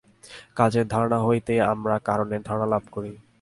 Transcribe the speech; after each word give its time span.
কার্যের 0.55 0.85
ধারণা 0.87 1.17
হইতেই 1.25 1.61
আমরা 1.73 1.95
কারণের 1.99 2.41
ধারণা 2.47 2.67
লাভ 2.67 2.83
করি। 2.91 3.11